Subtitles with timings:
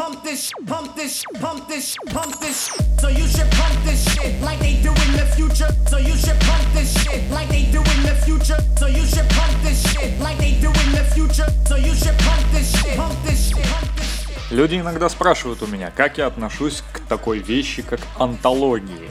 [0.00, 2.58] pump this, pump this, pump this, pump this.
[3.00, 5.68] So you should pump this shit like they do in the future.
[5.90, 8.60] So you should pump this shit like they do in the future.
[8.78, 11.48] So you should pump this shit like they do in the future.
[11.68, 14.50] So you should pump this shit, pump this shit, pump this shit.
[14.50, 19.10] Люди иногда спрашивают у меня, как я отношусь к такой вещи, как антологии.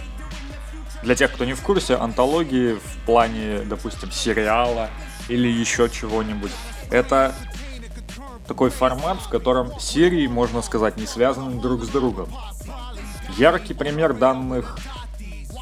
[1.03, 4.89] Для тех, кто не в курсе, антологии в плане, допустим, сериала
[5.27, 6.51] или еще чего-нибудь,
[6.89, 7.35] это
[8.49, 12.27] такой формат, в котором серии, можно сказать, не связаны друг с другом.
[13.37, 14.79] Яркий пример данных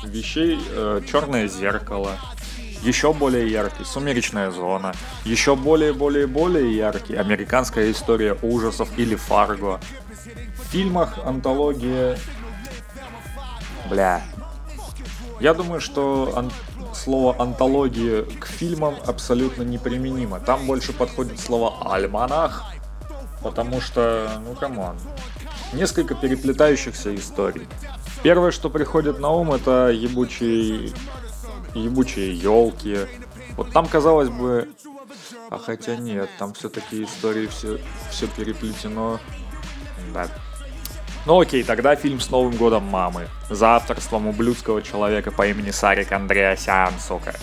[0.06, 2.14] вещей э, Черное зеркало,
[2.84, 4.94] еще более яркий Сумеречная зона,
[5.26, 9.82] еще более более более яркий Американская история ужасов или Фарго.
[10.56, 12.18] В фильмах антология,
[13.90, 14.22] бля,
[15.42, 16.52] я думаю, что ан-
[16.94, 20.40] слово антология к фильмам абсолютно неприменимо.
[20.40, 22.64] Там больше подходит слово альманах,
[23.42, 24.98] потому что, ну come on,
[25.74, 27.68] несколько переплетающихся историй.
[28.24, 30.92] Первое, что приходит на ум, это ебучие,
[31.74, 32.98] ебучие елки.
[33.56, 34.70] Вот там, казалось бы,
[35.50, 37.80] а хотя нет, там все-таки истории все,
[38.12, 39.20] все переплетено.
[40.14, 40.28] Да,
[41.28, 43.28] ну окей, тогда фильм С Новым годом, мамы.
[43.50, 47.36] За авторством ублюдского человека по имени Сарик Андреасян, сука.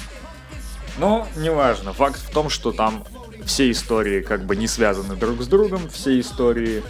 [0.97, 3.05] Но неважно, факт в том, что там
[3.45, 6.83] все истории как бы не связаны друг с другом, все истории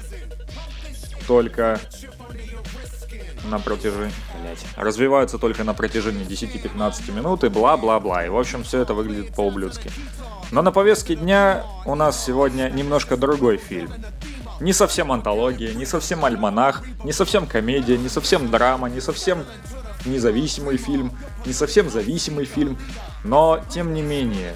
[1.26, 1.80] только
[3.44, 4.12] на протяжении...
[4.42, 4.64] Блять.
[4.76, 8.24] Развиваются только на протяжении 10-15 минут и бла-бла-бла.
[8.24, 9.90] И, в общем, все это выглядит по-ублюдски.
[10.50, 13.92] Но на повестке дня у нас сегодня немножко другой фильм.
[14.60, 19.44] Не совсем антология, не совсем альманах, не совсем комедия, не совсем драма, не совсем
[20.04, 21.12] независимый фильм,
[21.44, 22.78] не совсем зависимый фильм,
[23.24, 24.54] но тем не менее.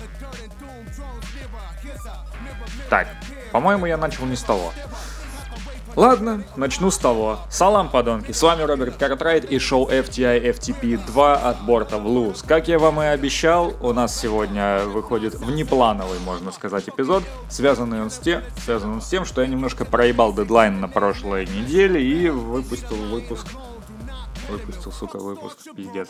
[2.88, 3.08] Так,
[3.52, 4.72] по-моему, я начал не с того.
[5.98, 7.40] Ладно, начну с того.
[7.50, 12.44] Салам, подонки, с вами Роберт Картрайт и шоу FTI FTP 2 от борта в Луз.
[12.46, 18.10] Как я вам и обещал, у нас сегодня выходит внеплановый, можно сказать, эпизод, связанный он
[18.10, 22.28] с тем, связан он с тем, что я немножко проебал дедлайн на прошлой неделе и
[22.28, 23.48] выпустил выпуск
[24.48, 26.08] Выпустил, сука, выпуск, пиздец.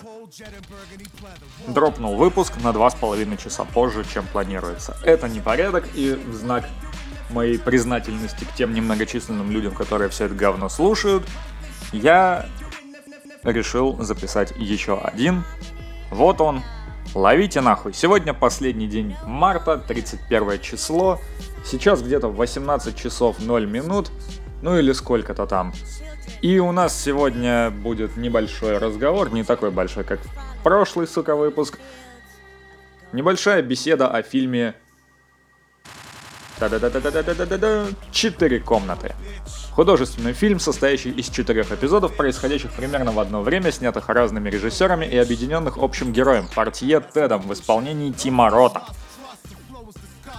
[1.66, 4.96] Дропнул выпуск на два с половиной часа позже, чем планируется.
[5.02, 6.68] Это не порядок и в знак
[7.30, 11.24] моей признательности к тем немногочисленным людям, которые все это говно слушают,
[11.92, 12.46] я
[13.42, 15.44] решил записать еще один.
[16.10, 16.62] Вот он.
[17.14, 17.94] Ловите нахуй.
[17.94, 21.18] Сегодня последний день марта, 31 число.
[21.64, 24.10] Сейчас где-то 18 часов 0 минут.
[24.60, 25.72] Ну или сколько-то там.
[26.42, 30.20] И у нас сегодня будет небольшой разговор, не такой большой, как
[30.62, 31.78] прошлый, сука, выпуск.
[33.12, 34.74] Небольшая беседа о фильме.
[38.12, 39.14] Четыре комнаты.
[39.72, 45.16] Художественный фильм, состоящий из четырех эпизодов, происходящих примерно в одно время, снятых разными режиссерами и
[45.16, 48.82] объединенных общим героем, портье Тедом в исполнении Тима Рота.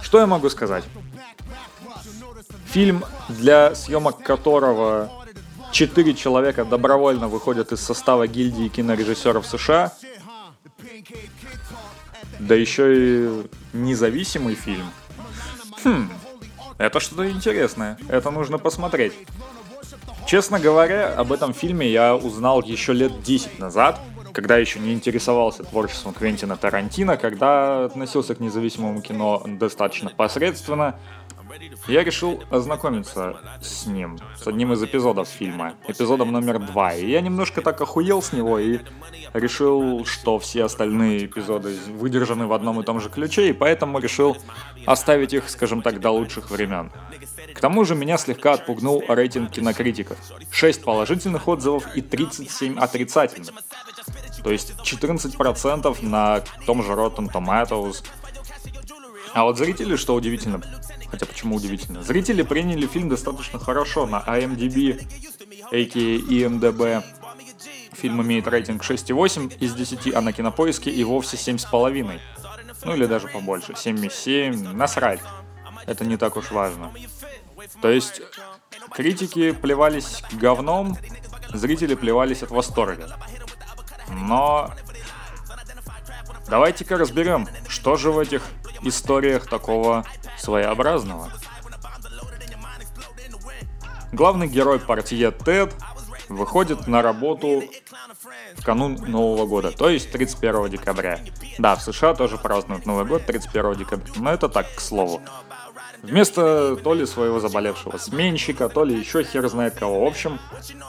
[0.02, 0.84] Что я могу сказать?
[2.66, 5.10] Фильм, для съемок которого
[5.72, 9.92] четыре человека добровольно выходят из состава гильдии кинорежиссеров США,
[12.38, 14.90] да еще и независимый фильм–
[15.82, 16.10] Хм,
[16.76, 17.96] это что-то интересное.
[18.08, 19.14] Это нужно посмотреть.
[20.26, 23.98] Честно говоря, об этом фильме я узнал еще лет 10 назад,
[24.32, 30.96] когда еще не интересовался творчеством Квентина Тарантино, когда относился к независимому кино достаточно посредственно,
[31.88, 36.94] я решил ознакомиться с ним, с одним из эпизодов фильма, эпизодом номер два.
[36.94, 38.78] И я немножко так охуел с него и
[39.32, 44.36] решил, что все остальные эпизоды выдержаны в одном и том же ключе, и поэтому решил
[44.86, 46.90] оставить их, скажем так, до лучших времен.
[47.54, 50.18] К тому же меня слегка отпугнул рейтинг кинокритиков.
[50.50, 53.54] 6 положительных отзывов и 37 отрицательных.
[54.42, 58.04] То есть 14% на том же Rotten Tomatoes.
[59.32, 60.60] А вот зрители, что удивительно,
[61.10, 62.02] Хотя почему удивительно?
[62.02, 65.02] Зрители приняли фильм достаточно хорошо на IMDb,
[65.70, 66.18] a.k.a.
[66.18, 67.02] IMDb.
[67.92, 72.20] Фильм имеет рейтинг 6,8 из 10, а на кинопоиске и вовсе 7,5.
[72.84, 75.20] Ну или даже побольше, 7,7, насрать.
[75.86, 76.92] Это не так уж важно.
[77.82, 78.22] То есть
[78.92, 80.96] критики плевались говном,
[81.52, 83.18] зрители плевались от восторга.
[84.08, 84.72] Но
[86.48, 88.42] давайте-ка разберем, что же в этих
[88.82, 90.04] историях такого
[90.38, 91.30] своеобразного.
[94.12, 95.74] Главный герой партии Тед
[96.28, 97.62] выходит на работу
[98.56, 101.20] в канун Нового года, то есть 31 декабря.
[101.58, 105.20] Да, в США тоже празднуют Новый год 31 декабря, но это так, к слову.
[106.02, 110.04] Вместо то ли своего заболевшего сменщика, то ли еще хер знает кого.
[110.04, 110.38] В общем,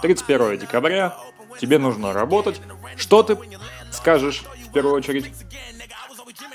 [0.02, 1.18] 31 декабря
[1.60, 2.62] тебе нужно работать.
[2.96, 3.38] Что ты
[3.92, 5.32] скажешь в первую очередь?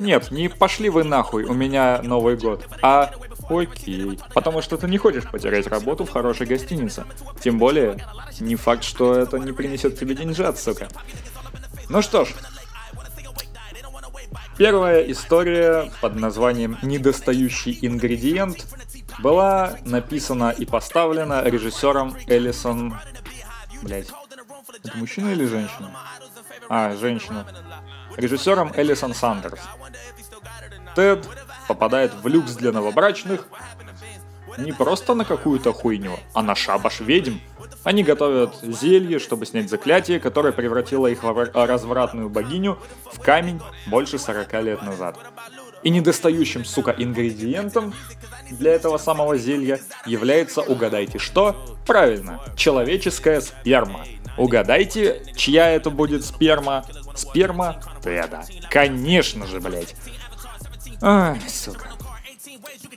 [0.00, 2.67] Нет, не пошли вы нахуй, у меня Новый год.
[2.83, 3.11] А
[3.49, 4.19] окей.
[4.35, 7.05] Потому что ты не хочешь потерять работу в хорошей гостинице.
[7.43, 8.05] Тем более,
[8.41, 10.88] не факт, что это не принесет тебе деньжат, сука.
[11.88, 12.35] Ну что ж,
[14.59, 18.65] Первая история под названием «Недостающий ингредиент»
[19.19, 22.99] была написана и поставлена режиссером Элисон...
[23.83, 24.09] Блять,
[24.83, 25.91] это мужчина или женщина?
[26.71, 27.47] А, женщина.
[28.16, 29.60] Режиссером Элисон Сандерс.
[30.94, 31.28] Тед
[31.68, 33.46] попадает в люкс для новобрачных
[34.58, 37.38] не просто на какую-то хуйню, а на шабаш ведьм.
[37.84, 42.78] Они готовят зелье, чтобы снять заклятие, которое превратило их в развратную богиню
[43.12, 45.18] в камень больше 40 лет назад.
[45.82, 47.94] И недостающим, сука, ингредиентом
[48.50, 51.54] для этого самого зелья является, угадайте что?
[51.86, 54.04] Правильно, человеческая сперма.
[54.36, 56.84] Угадайте, чья это будет сперма?
[57.16, 58.44] Сперма Теда.
[58.70, 59.94] Конечно же, блять.
[61.02, 61.90] Ай, сука.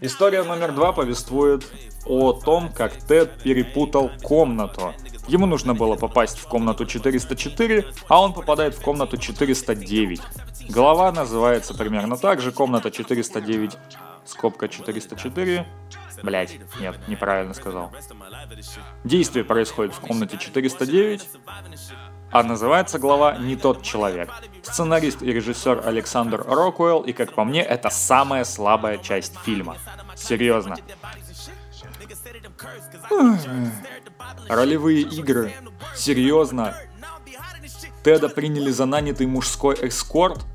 [0.01, 1.65] История номер два повествует
[2.05, 4.93] о том, как Тед перепутал комнату.
[5.27, 10.21] Ему нужно было попасть в комнату 404, а он попадает в комнату 409.
[10.69, 13.77] Голова называется примерно так же, комната 409,
[14.25, 15.67] скобка 404.
[16.23, 17.91] Блять, нет, неправильно сказал.
[19.03, 21.27] Действие происходит в комнате 409,
[22.31, 24.29] а называется глава «Не тот человек».
[24.63, 29.77] Сценарист и режиссер Александр Рокуэлл, и как по мне, это самая слабая часть фильма.
[30.15, 30.77] Серьезно.
[34.47, 35.53] Ролевые игры.
[35.95, 36.75] Серьезно.
[38.03, 40.45] Теда приняли за нанятый мужской эскорт?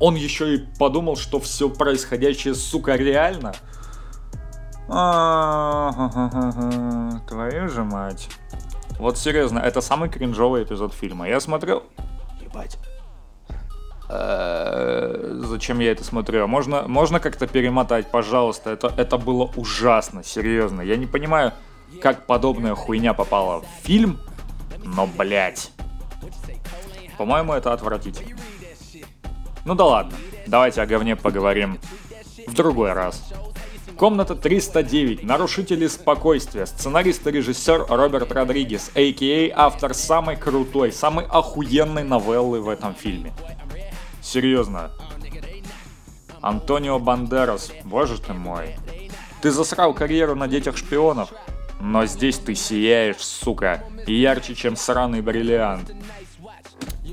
[0.00, 3.52] Он еще и подумал, что все происходящее, сука, реально?
[7.28, 8.28] Твою же мать.
[9.00, 11.26] Вот серьезно, это самый кринжовый эпизод фильма.
[11.26, 11.84] Я смотрел...
[12.38, 12.76] Ебать.
[14.10, 16.46] Э, зачем я это смотрю?
[16.46, 18.70] Можно, можно как-то перемотать, пожалуйста.
[18.70, 20.82] Это, это было ужасно, серьезно.
[20.82, 21.54] Я не понимаю,
[22.02, 24.20] как подобная хуйня попала в фильм,
[24.84, 25.72] но, блять.
[27.16, 28.36] По-моему, это отвратительно.
[29.64, 31.78] Ну да ладно, давайте о говне поговорим
[32.46, 33.32] в другой раз.
[34.00, 35.22] Комната 309.
[35.22, 36.64] Нарушители спокойствия.
[36.64, 39.66] Сценарист и режиссер Роберт Родригес, а.к.а.
[39.66, 43.34] автор самой крутой, самой охуенной новеллы в этом фильме.
[44.22, 44.90] Серьезно.
[46.40, 48.74] Антонио Бандерас, боже ты мой.
[49.42, 51.30] Ты засрал карьеру на детях шпионов,
[51.78, 55.92] но здесь ты сияешь, сука, ярче, чем сраный бриллиант.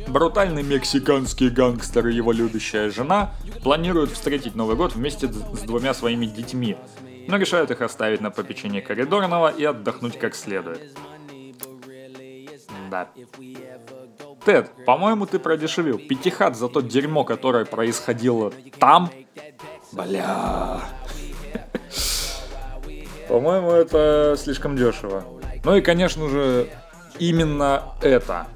[0.08, 3.34] Брутальный мексиканский гангстер и его любящая жена
[3.64, 6.78] планируют встретить Новый год вместе с двумя своими детьми,
[7.28, 10.82] но решают их оставить на попечении коридорного и отдохнуть как следует.
[12.90, 13.10] Да.
[14.46, 15.98] Тед, по-моему, ты продешевил.
[15.98, 19.12] Пятихат за то дерьмо, которое происходило там.
[19.92, 20.80] Бля.
[23.28, 25.26] По-моему, это слишком дешево.
[25.64, 26.70] Ну и, конечно же,
[27.20, 28.48] именно это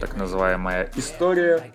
[0.00, 1.74] так называемая история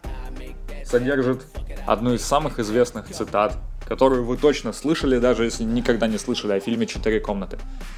[0.83, 1.45] содержит
[1.85, 6.59] одну из самых известных цитат, которую вы точно слышали, даже если никогда не слышали о
[6.59, 7.57] фильме «Четыре комнаты».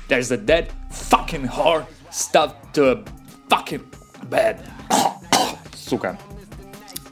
[0.09, 0.69] There's a dead
[1.09, 3.05] fucking whore stuffed to a
[3.49, 3.83] fucking
[4.29, 4.59] bed.
[5.75, 6.17] Сука.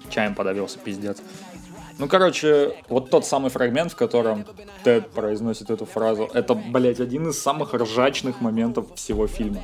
[0.09, 1.17] Чаем подавился, пиздец.
[1.99, 4.45] Ну, короче, вот тот самый фрагмент, в котором
[4.85, 9.63] Тед произносит эту фразу, это, блядь, один из самых ржачных моментов всего фильма.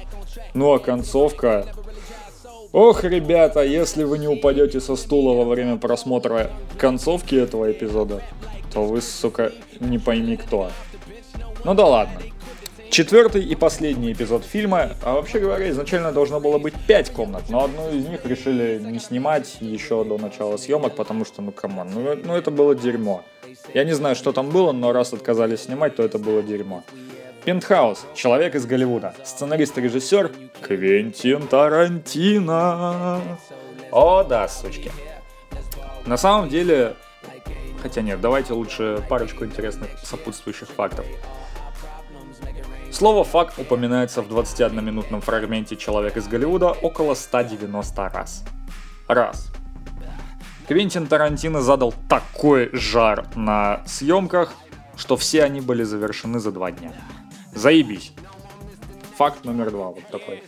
[0.53, 1.65] Ну, а концовка,
[2.75, 8.21] Ох, ребята, если вы не упадете со стула во время просмотра концовки этого эпизода,
[8.73, 10.69] то вы, сука, не пойми кто.
[11.63, 12.19] Ну да ладно.
[12.89, 17.63] Четвертый и последний эпизод фильма, а вообще говоря, изначально должно было быть пять комнат, но
[17.63, 21.91] одну из них решили не снимать еще до начала съемок, потому что, ну come on,
[21.93, 23.23] ну, ну это было дерьмо.
[23.73, 26.83] Я не знаю, что там было, но раз отказались снимать, то это было дерьмо.
[27.45, 28.07] Пентхаус.
[28.15, 29.13] Человек из Голливуда.
[29.23, 33.21] Сценарист и режиссер Квентин Тарантино.
[33.91, 34.91] О, да, сучки.
[36.07, 36.95] На самом деле...
[37.83, 41.05] Хотя нет, давайте лучше парочку интересных сопутствующих фактов.
[42.91, 48.43] Слово «факт» упоминается в 21-минутном фрагменте «Человек из Голливуда» около 190 раз.
[49.07, 49.51] Раз.
[50.67, 54.53] Квентин Тарантино задал такой жар на съемках,
[54.95, 56.91] что все они были завершены за два дня.
[57.55, 58.11] Заебись.
[59.17, 60.43] Факт номер два вот такой.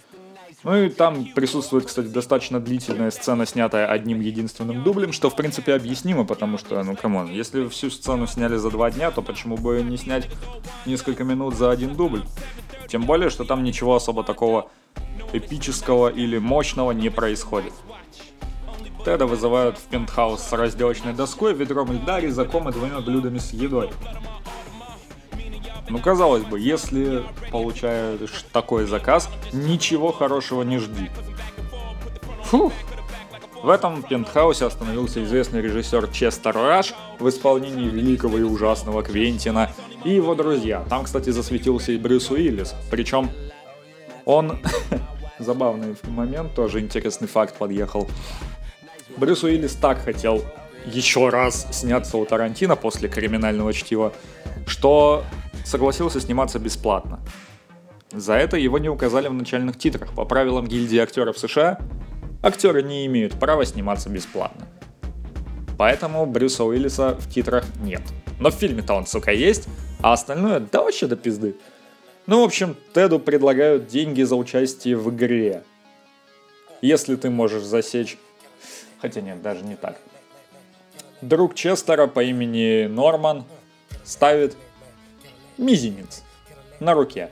[0.63, 5.73] Ну и там присутствует, кстати, достаточно длительная сцена, снятая одним единственным дублем, что в принципе
[5.73, 9.55] объяснимо, потому что, ну come on, если всю сцену сняли за два дня, то почему
[9.55, 10.27] бы не снять
[10.85, 12.23] несколько минут за один дубль?
[12.89, 14.69] Тем более, что там ничего особо такого
[15.31, 17.73] эпического или мощного не происходит.
[19.05, 23.89] Теда вызывают в пентхаус с разделочной доской, ведром льда, резаком и двумя блюдами с едой.
[25.89, 31.09] Ну, казалось бы, если получаешь такой заказ, ничего хорошего не жди.
[32.43, 32.73] Фух.
[33.63, 39.71] В этом пентхаусе остановился известный режиссер Честер Раш в исполнении великого и ужасного Квентина
[40.03, 40.85] и его друзья.
[40.89, 42.75] Там, кстати, засветился и Брюс Уиллис.
[42.91, 43.29] Причем
[44.25, 44.59] он...
[45.39, 48.07] Забавный момент, тоже интересный факт подъехал.
[49.17, 50.43] Брюс Уиллис так хотел
[50.85, 54.13] еще раз сняться у Тарантино после криминального чтива,
[54.65, 55.23] что
[55.67, 57.19] согласился сниматься бесплатно.
[58.11, 60.13] За это его не указали в начальных титрах.
[60.13, 61.79] По правилам гильдии актеров США,
[62.41, 64.65] актеры не имеют права сниматься бесплатно.
[65.77, 68.01] Поэтому Брюса Уиллиса в титрах нет.
[68.39, 69.67] Но в фильме-то он, сука, есть,
[70.01, 71.55] а остальное да вообще до пизды.
[72.27, 75.63] Ну, в общем, Теду предлагают деньги за участие в игре.
[76.81, 78.17] Если ты можешь засечь...
[79.01, 79.97] Хотя нет, даже не так.
[81.21, 83.43] Друг Честера по имени Норман
[84.03, 84.55] ставит
[85.57, 86.23] мизинец
[86.79, 87.29] на руке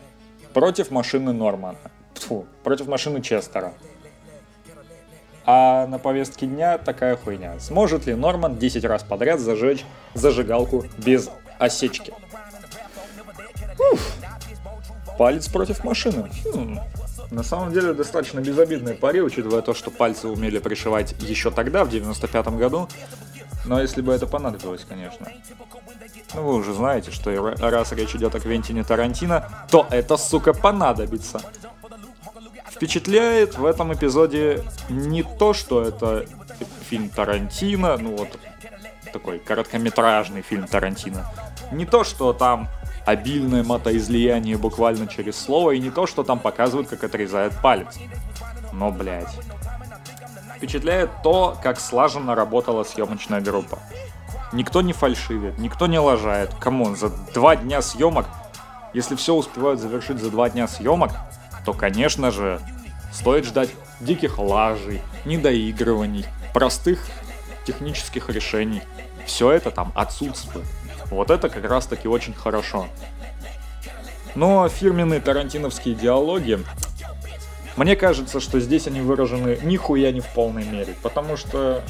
[0.54, 1.78] против машины Нормана.
[2.16, 3.74] Фу, против машины Честера.
[5.46, 7.60] А на повестке дня такая хуйня.
[7.60, 11.30] Сможет ли Норман 10 раз подряд зажечь зажигалку без
[11.60, 12.14] осечки?
[13.92, 14.16] Уф.
[15.20, 16.30] Палец против машины.
[16.52, 16.80] Хм.
[17.32, 21.90] На самом деле достаточно безобидная пари, учитывая то, что пальцы умели пришивать еще тогда, в
[21.90, 22.88] 95 году.
[23.66, 25.28] Но если бы это понадобилось, конечно.
[26.34, 31.42] Ну вы уже знаете, что раз речь идет о Квентине Тарантино, то это, сука, понадобится.
[32.70, 36.26] Впечатляет в этом эпизоде не то, что это
[36.90, 38.38] фильм Тарантино, ну вот
[39.14, 41.26] такой короткометражный фильм Тарантино.
[41.72, 42.68] Не то, что там
[43.06, 47.98] обильное мотоизлияние буквально через слово, и не то, что там показывают, как отрезают палец.
[48.74, 49.34] Но, блядь.
[50.66, 53.78] Впечатляет то, как слаженно работала съемочная группа.
[54.52, 56.56] Никто не фальшивит, никто не лажает.
[56.56, 58.26] Come on, за два дня съемок,
[58.92, 61.12] если все успевают завершить за два дня съемок,
[61.66, 62.60] то, конечно же,
[63.14, 63.70] стоит ждать
[64.00, 67.00] диких лажей, недоигрываний, простых
[67.68, 68.82] технических решений.
[69.28, 70.66] Все это там отсутствует.
[71.12, 72.88] Вот это как раз таки очень хорошо.
[74.34, 76.58] Но фирменные тарантиновские диалоги,
[77.76, 81.82] мне кажется, что здесь они выражены нихуя не в полной мере, потому что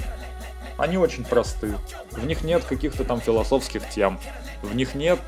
[0.78, 1.76] они очень просты.
[2.12, 4.20] В них нет каких-то там философских тем.
[4.62, 5.20] В них нет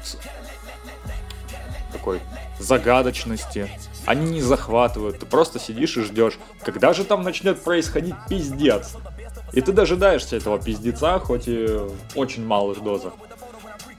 [1.93, 2.19] такой
[2.59, 3.69] загадочности.
[4.05, 5.19] Они не захватывают.
[5.19, 8.95] Ты просто сидишь и ждешь, когда же там начнет происходить пиздец.
[9.53, 13.13] И ты дожидаешься этого пиздеца, хоть и в очень малых дозах.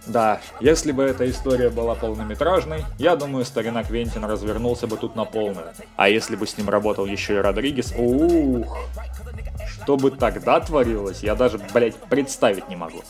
[0.08, 5.24] Да, если бы эта история была полнометражной, я думаю, старина Квентин развернулся бы тут на
[5.26, 5.66] полную.
[5.96, 8.78] А если бы с ним работал еще и Родригес, ух,
[9.70, 13.02] что бы тогда творилось, я даже, блять, представить не могу.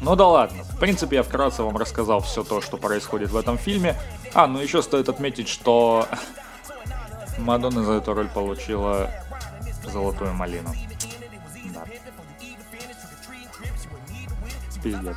[0.00, 3.58] Ну да ладно, в принципе я вкратце вам рассказал все то, что происходит в этом
[3.58, 3.94] фильме.
[4.34, 6.08] А, ну еще стоит отметить, что
[7.38, 9.10] Мадонна за эту роль получила
[9.84, 10.70] золотую малину.
[14.82, 15.16] Пиздец.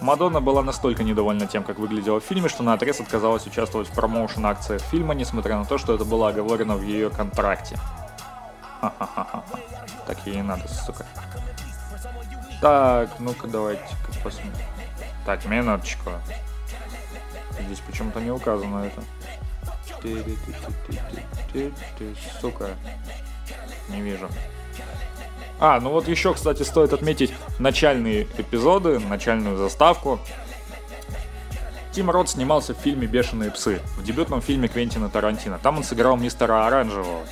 [0.00, 3.92] Мадонна была настолько недовольна тем, как выглядела в фильме, что на отрез отказалась участвовать в
[3.92, 7.78] промоушен акциях фильма, несмотря на то, что это было оговорено в ее контракте.
[8.80, 9.44] Ха-ха-ха-ха.
[10.06, 11.06] Так ей и надо, сука.
[12.60, 13.84] Так, ну-ка давайте
[14.24, 14.52] посмотрим.
[15.24, 16.10] Так, минуточку.
[17.60, 19.02] Здесь почему-то не указано это.
[22.40, 22.70] Сука.
[23.88, 24.28] Не вижу.
[25.64, 30.18] А, ну вот еще, кстати, стоит отметить начальные эпизоды, начальную заставку.
[31.92, 35.60] Тим Рот снимался в фильме «Бешеные псы», в дебютном фильме Квентина Тарантино.
[35.62, 37.24] Там он сыграл мистера Оранжевого.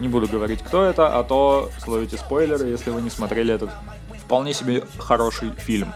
[0.00, 3.70] Не буду говорить, кто это, а то словите спойлеры, если вы не смотрели этот
[4.18, 5.94] вполне себе хороший фильм.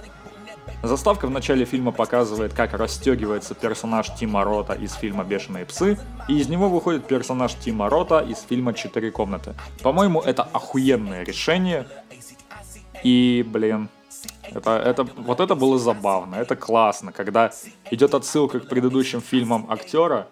[0.82, 6.38] Заставка в начале фильма показывает, как расстегивается персонаж Тима Рота из фильма «Бешеные псы», и
[6.38, 9.54] из него выходит персонаж Тима Рота из фильма «Четыре комнаты».
[9.82, 11.86] По-моему, это охуенное решение,
[13.02, 13.90] и, блин,
[14.44, 17.52] это, это, вот это было забавно, это классно, когда
[17.90, 20.28] идет отсылка к предыдущим фильмам актера,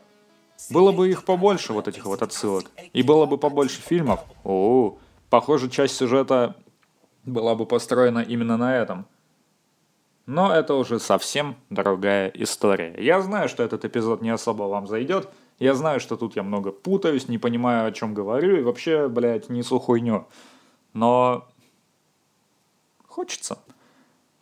[0.70, 4.96] было бы их побольше, вот этих вот отсылок, и было бы побольше фильмов, о,
[5.28, 6.56] похоже, часть сюжета
[7.26, 9.04] была бы построена именно на этом–
[10.28, 12.94] но это уже совсем другая история.
[12.98, 16.70] Я знаю, что этот эпизод не особо вам зайдет, Я знаю, что тут я много
[16.70, 20.28] путаюсь, не понимаю, о чем говорю, и вообще, блядь, несу хуйню.
[20.92, 21.48] Но
[23.06, 23.58] хочется.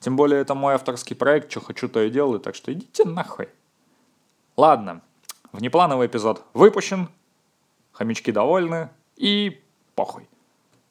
[0.01, 3.49] Тем более, это мой авторский проект, что хочу, то и делаю, так что идите нахуй.
[4.57, 5.03] Ладно,
[5.53, 7.09] внеплановый эпизод выпущен,
[7.93, 9.63] хомячки довольны, и
[9.95, 10.29] похуй.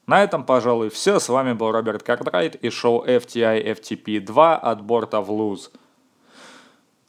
[0.07, 1.19] На этом, пожалуй, все.
[1.19, 5.71] С вами был Роберт Картрайт и шоу FTI FTP 2 от борта в луз.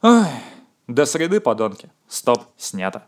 [0.01, 0.27] Ой,
[0.87, 1.91] до среды, подонки.
[2.07, 3.07] Стоп, снято.